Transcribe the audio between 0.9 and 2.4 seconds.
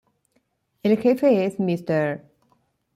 jefe es Mr.